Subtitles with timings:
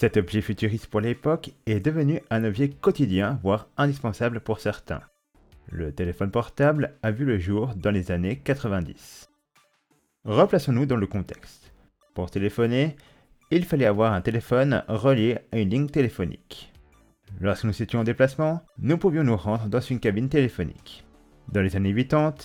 [0.00, 5.02] Cet objet futuriste pour l'époque est devenu un objet quotidien, voire indispensable pour certains.
[5.70, 9.28] Le téléphone portable a vu le jour dans les années 90.
[10.24, 11.74] Replaçons-nous dans le contexte.
[12.14, 12.96] Pour téléphoner,
[13.50, 16.72] il fallait avoir un téléphone relié à une ligne téléphonique.
[17.38, 21.04] Lorsque nous étions en déplacement, nous pouvions nous rendre dans une cabine téléphonique.
[21.52, 22.36] Dans les années 80,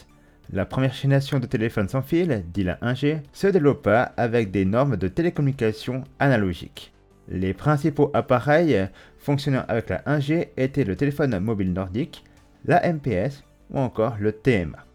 [0.51, 4.97] la première génération de téléphones sans fil, dit la 1G, se développa avec des normes
[4.97, 6.91] de télécommunication analogiques.
[7.27, 12.23] Les principaux appareils fonctionnant avec la 1G étaient le téléphone mobile nordique,
[12.65, 14.85] la MPS ou encore le TMA.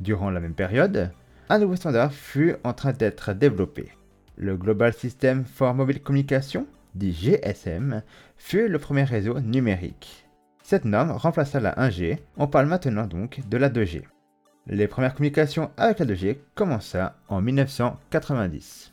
[0.00, 1.10] Durant la même période,
[1.48, 3.90] un nouveau standard fut en train d'être développé.
[4.36, 8.02] Le Global System for Mobile Communication, dit GSM,
[8.36, 10.26] fut le premier réseau numérique.
[10.62, 14.02] Cette norme remplaça la 1G, on parle maintenant donc de la 2G.
[14.66, 18.92] Les premières communications avec la 2G commença en 1990.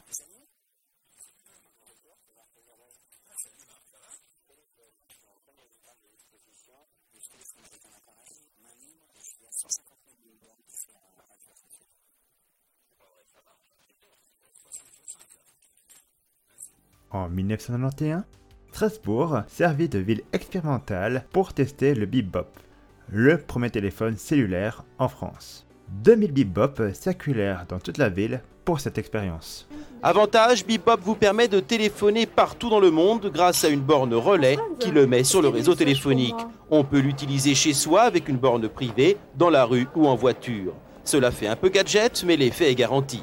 [17.14, 18.24] En 1991,
[18.72, 22.48] Strasbourg servit de ville expérimentale pour tester le Bebop,
[23.10, 25.66] le premier téléphone cellulaire en France.
[25.90, 29.68] 2000 Bebop circulèrent dans toute la ville pour cette expérience.
[30.02, 34.58] Avantage, Bebop vous permet de téléphoner partout dans le monde grâce à une borne relais
[34.80, 36.36] qui le met sur le réseau téléphonique.
[36.70, 40.74] On peut l'utiliser chez soi avec une borne privée, dans la rue ou en voiture.
[41.04, 43.22] Cela fait un peu gadget, mais l'effet est garanti.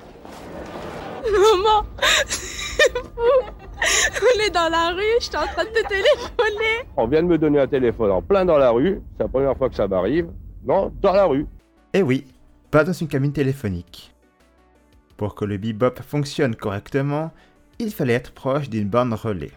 [1.24, 1.86] Maman,
[3.80, 6.88] on est dans la rue, je suis en train de te téléphoner.
[6.96, 9.00] On vient de me donner un téléphone en plein dans la rue.
[9.16, 10.28] C'est la première fois que ça m'arrive.
[10.64, 11.46] Non, dans la rue.
[11.92, 12.26] Eh oui,
[12.70, 14.14] pas dans une cabine téléphonique.
[15.16, 17.32] Pour que le bebop fonctionne correctement,
[17.78, 19.52] il fallait être proche d'une borne relais.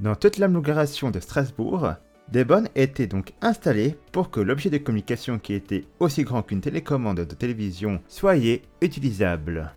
[0.00, 1.94] Dans toute l'agglomération de Strasbourg,
[2.30, 6.60] des bornes étaient donc installées pour que l'objet de communication qui était aussi grand qu'une
[6.60, 8.36] télécommande de télévision soit
[8.82, 9.72] utilisable.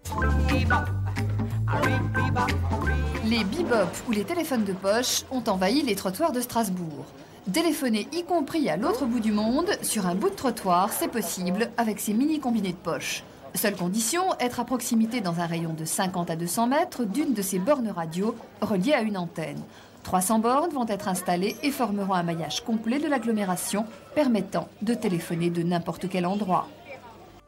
[3.31, 7.05] Les bebop ou les téléphones de poche ont envahi les trottoirs de Strasbourg.
[7.53, 11.69] Téléphoner y compris à l'autre bout du monde, sur un bout de trottoir, c'est possible
[11.77, 13.23] avec ces mini combinés de poche.
[13.55, 17.41] Seule condition, être à proximité dans un rayon de 50 à 200 mètres d'une de
[17.41, 19.63] ces bornes radio reliées à une antenne.
[20.03, 25.49] 300 bornes vont être installées et formeront un maillage complet de l'agglomération permettant de téléphoner
[25.49, 26.67] de n'importe quel endroit.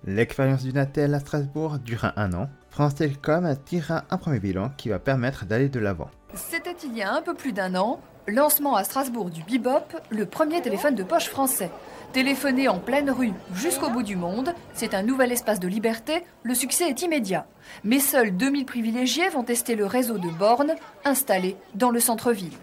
[0.06, 2.48] L'expérience du Natel à Strasbourg dura un an.
[2.74, 6.10] France Télécom tira un premier bilan qui va permettre d'aller de l'avant.
[6.34, 10.26] C'était il y a un peu plus d'un an, lancement à Strasbourg du Bebop, le
[10.26, 11.70] premier téléphone de poche français.
[12.14, 16.56] Téléphoner en pleine rue jusqu'au bout du monde, c'est un nouvel espace de liberté, le
[16.56, 17.46] succès est immédiat.
[17.84, 20.74] Mais seuls 2000 privilégiés vont tester le réseau de bornes
[21.06, 22.58] installé dans le centre-ville.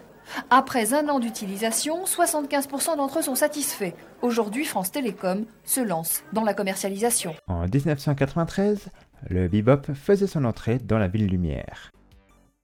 [0.49, 3.93] Après un an d'utilisation, 75% d'entre eux sont satisfaits.
[4.21, 7.35] Aujourd'hui, France Télécom se lance dans la commercialisation.
[7.47, 8.89] En 1993,
[9.29, 11.91] le bebop faisait son entrée dans la ville lumière.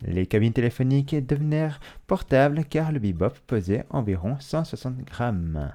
[0.05, 5.71] Les cabines téléphoniques devinrent portables car le bebop pesait environ 160 grammes.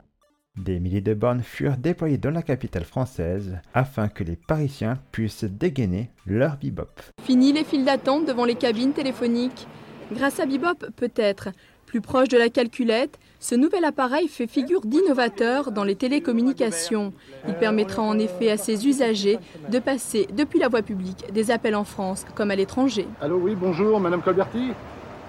[0.57, 5.45] Des milliers de bornes furent déployées dans la capitale française afin que les Parisiens puissent
[5.45, 7.01] dégainer leur bebop.
[7.23, 9.67] Fini les files d'attente devant les cabines téléphoniques.
[10.13, 11.49] Grâce à Bebop, peut-être,
[11.93, 17.13] plus proche de la calculette, ce nouvel appareil fait figure d'innovateur dans les télécommunications.
[17.47, 19.39] Il permettra en effet à ses usagers
[19.69, 23.07] de passer depuis la voie publique des appels en France comme à l'étranger.
[23.21, 24.71] Allô, oui, bonjour, Madame Colberti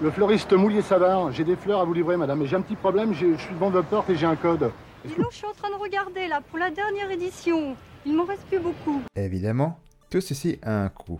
[0.01, 1.33] Le fleuriste Moulier Savard.
[1.33, 3.69] J'ai des fleurs à vous livrer, madame, mais j'ai un petit problème, je suis devant
[3.69, 4.71] votre porte et j'ai un code.
[5.03, 7.75] Dis donc, je suis en train de regarder là pour la dernière édition.
[8.05, 9.01] Il m'en reste plus beaucoup.
[9.17, 9.77] Évidemment,
[10.09, 11.19] tout ceci a un coût.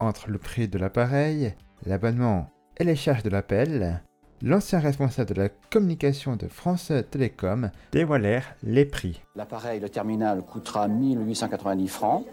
[0.00, 1.52] Entre le prix de l'appareil,
[1.84, 2.48] l'abonnement
[2.78, 4.02] et les charges de l'appel,
[4.42, 9.20] l'ancien responsable de la communication de France Télécom dévoilèrent les prix.
[9.36, 12.24] L'appareil, le terminal, coûtera 1890 francs.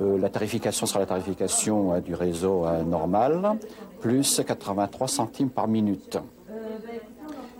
[0.00, 3.58] Euh, la tarification sera la tarification euh, du réseau euh, normal,
[4.00, 6.18] plus 83 centimes par minute.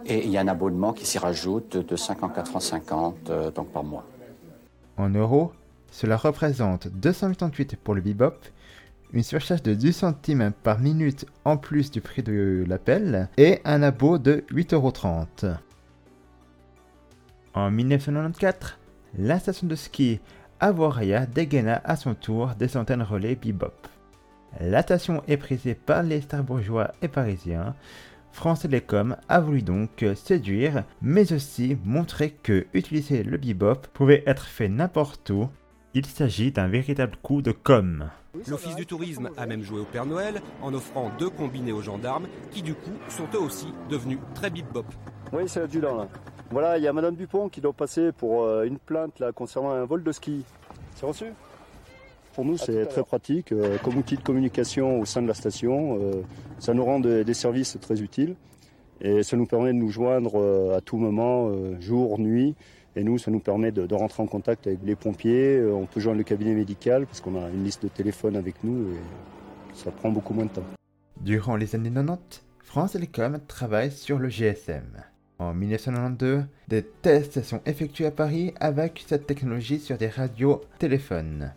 [0.07, 3.85] Et il y a un abonnement qui s'y rajoute de 54 francs 50 donc par
[3.85, 4.05] mois.
[4.97, 5.53] En euros,
[5.91, 8.39] cela représente 288 pour le Bebop,
[9.13, 13.83] une surcharge de 10 centimes par minute en plus du prix de l'appel et un
[13.83, 15.57] abo de 8,30€.
[17.55, 18.77] En 1994,
[19.19, 20.21] la station de ski
[20.61, 23.89] Avoria dégaina à son tour des antennes relais Bebop.
[24.61, 27.75] La station est prisée par les starbourgeois et parisiens.
[28.33, 34.47] France Télécom a voulu donc séduire, mais aussi montrer que utiliser le bebop pouvait être
[34.47, 35.49] fait n'importe où.
[35.95, 38.11] Il s'agit d'un véritable coup de com'.
[38.47, 42.27] L'Office du tourisme a même joué au Père Noël en offrant deux combinés aux gendarmes
[42.51, 44.85] qui du coup sont eux aussi devenus très bebop.
[45.33, 46.09] Oui, c'est l'adjudant là.
[46.51, 49.71] Voilà, il y a Madame Dupont qui doit passer pour euh, une plainte là, concernant
[49.71, 50.45] un vol de ski.
[50.95, 51.27] C'est reçu?
[52.35, 55.99] Pour nous, c'est très pratique euh, comme outil de communication au sein de la station.
[56.01, 56.23] euh,
[56.59, 58.37] ça nous rend des, des services très utiles
[59.01, 62.55] et ça nous permet de nous joindre euh, à tout moment, euh, jour, nuit.
[62.97, 65.57] Et nous, ça nous permet de, rentrer en contact avec les pompiers.
[65.57, 68.65] Euh, on peut joindre le cabinet médical parce qu'on a une liste de téléphone avec
[68.65, 68.99] nous et
[69.75, 70.65] ça prend beaucoup moins de temps.
[71.21, 75.03] Durant les années 90, France Télécom travaille sur le GSM.
[75.39, 81.53] En 1992, des tests sont effectués à Paris avec cette technologie sur des radios téléphones.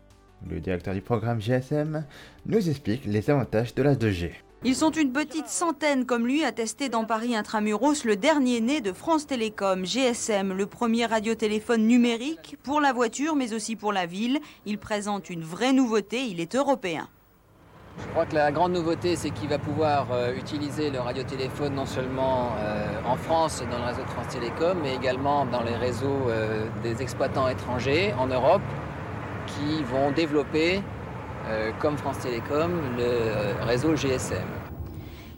[0.47, 2.05] Le directeur du programme GSM
[2.45, 4.31] nous explique les avantages de la 2G.
[4.63, 8.79] Ils sont une petite centaine comme lui à tester dans Paris Intramuros le dernier né
[8.79, 14.05] de France Télécom, GSM, le premier radiotéléphone numérique pour la voiture mais aussi pour la
[14.05, 14.39] ville.
[14.67, 17.09] Il présente une vraie nouveauté, il est européen.
[17.97, 21.87] Je crois que la grande nouveauté, c'est qu'il va pouvoir euh, utiliser le radiotéléphone non
[21.87, 26.29] seulement euh, en France, dans le réseau de France Télécom, mais également dans les réseaux
[26.29, 28.61] euh, des exploitants étrangers en Europe
[29.47, 30.83] qui vont développer,
[31.79, 34.47] comme France Télécom, le euh, réseau GSM.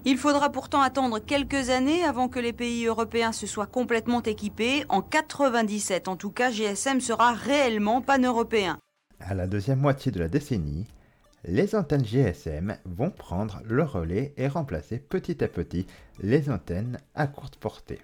[0.05, 4.83] Il faudra pourtant attendre quelques années avant que les pays européens se soient complètement équipés.
[4.89, 8.77] En 97, en tout cas, GSM sera réellement pan-européen.
[9.21, 10.85] À la deuxième moitié de la décennie,
[11.45, 15.85] les antennes GSM vont prendre le relais et remplacer petit à petit
[16.21, 18.01] les antennes à courte portée.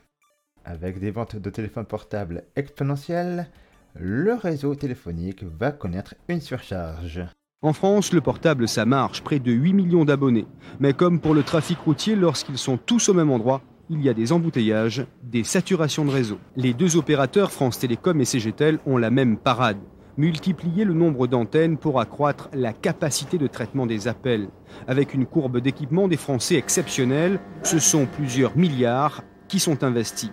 [0.63, 3.49] Avec des ventes de téléphones portables exponentielles,
[3.95, 7.25] le réseau téléphonique va connaître une surcharge.
[7.61, 10.47] En France, le portable, ça marche, près de 8 millions d'abonnés.
[10.79, 14.13] Mais comme pour le trafic routier, lorsqu'ils sont tous au même endroit, il y a
[14.13, 16.39] des embouteillages, des saturations de réseau.
[16.55, 19.79] Les deux opérateurs, France Télécom et CGTEL, ont la même parade.
[20.15, 24.47] Multiplier le nombre d'antennes pour accroître la capacité de traitement des appels.
[24.87, 30.31] Avec une courbe d'équipement des Français exceptionnelle, ce sont plusieurs milliards qui sont investis.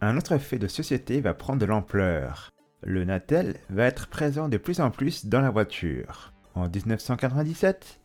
[0.00, 2.50] Un autre fait de société va prendre de l'ampleur.
[2.84, 6.32] Le Natel va être présent de plus en plus dans la voiture.
[6.54, 7.98] En 1997,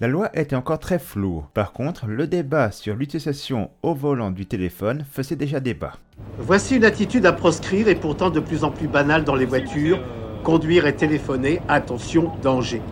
[0.00, 1.44] la loi était encore très floue.
[1.54, 5.94] Par contre, le débat sur l'utilisation au volant du téléphone faisait déjà débat.
[6.38, 9.98] Voici une attitude à proscrire et pourtant de plus en plus banale dans les voitures.
[10.44, 12.82] Conduire et téléphoner, attention, danger.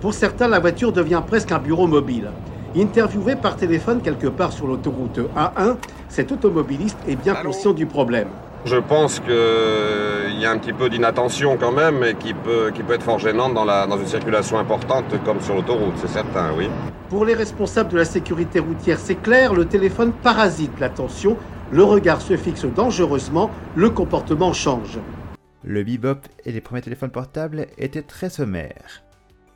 [0.00, 2.30] Pour certains, la voiture devient presque un bureau mobile.
[2.74, 5.76] Interviewé par téléphone quelque part sur l'autoroute A1,
[6.08, 8.28] cet automobiliste est bien conscient du problème.
[8.66, 12.82] Je pense qu'il y a un petit peu d'inattention quand même et qui peut, qui
[12.82, 16.50] peut être fort gênante dans, la, dans une circulation importante comme sur l'autoroute, c'est certain,
[16.56, 16.70] oui.
[17.10, 21.36] Pour les responsables de la sécurité routière, c'est clair, le téléphone parasite l'attention,
[21.72, 24.98] le regard se fixe dangereusement, le comportement change.
[25.62, 29.02] Le bebop et les premiers téléphones portables étaient très sommaires.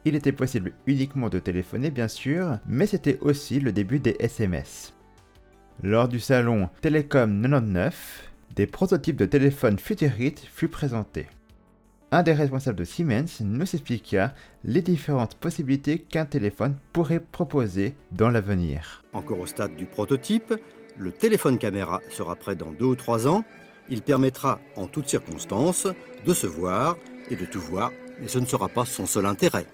[0.04, 4.92] Il était possible uniquement de téléphoner bien sûr, mais c'était aussi le début des SMS.
[5.82, 8.27] Lors du salon Télécom 99,
[8.58, 11.28] des prototypes de téléphones futuristes furent présentés.
[12.10, 14.34] Un des responsables de Siemens nous expliqua
[14.64, 19.04] les différentes possibilités qu'un téléphone pourrait proposer dans l'avenir.
[19.12, 20.52] Encore au stade du prototype,
[20.96, 23.44] le téléphone caméra sera prêt dans deux ou trois ans.
[23.90, 25.86] Il permettra, en toutes circonstances,
[26.26, 26.96] de se voir
[27.30, 29.66] et de tout voir, mais ce ne sera pas son seul intérêt.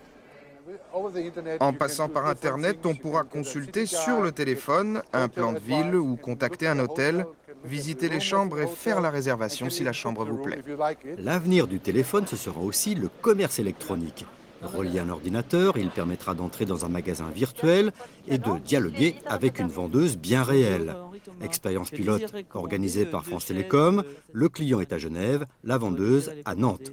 [1.61, 6.17] En passant par Internet, on pourra consulter sur le téléphone un plan de ville ou
[6.17, 7.25] contacter un hôtel,
[7.65, 10.61] visiter les chambres et faire la réservation si la chambre vous plaît.
[11.19, 14.27] L'avenir du téléphone, ce sera aussi le commerce électronique.
[14.63, 17.93] Relié à un ordinateur, il permettra d'entrer dans un magasin virtuel
[18.29, 20.95] et de dialoguer avec une vendeuse bien réelle.
[21.43, 26.93] Expérience pilote organisée par France Télécom, le client est à Genève, la vendeuse à Nantes.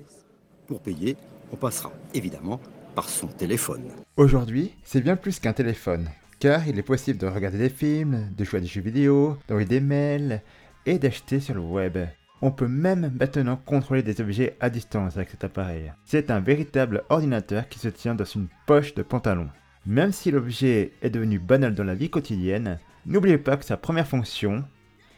[0.68, 1.16] Pour payer,
[1.52, 2.60] on passera évidemment
[2.96, 3.84] par son téléphone.
[4.18, 6.10] Aujourd'hui, c'est bien plus qu'un téléphone,
[6.40, 9.68] car il est possible de regarder des films, de jouer à des jeux vidéo, d'envoyer
[9.68, 10.42] des mails
[10.86, 11.98] et d'acheter sur le web.
[12.42, 15.94] On peut même maintenant contrôler des objets à distance avec cet appareil.
[16.06, 19.50] C'est un véritable ordinateur qui se tient dans une poche de pantalon.
[19.86, 24.08] Même si l'objet est devenu banal dans la vie quotidienne, n'oubliez pas que sa première
[24.08, 24.64] fonction,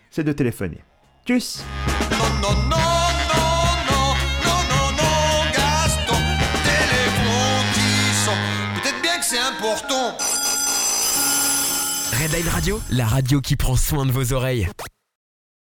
[0.10, 0.80] c'est de téléphoner.
[1.26, 1.64] Tchuss.
[12.22, 14.68] Redline Radio, la radio qui prend soin de vos oreilles.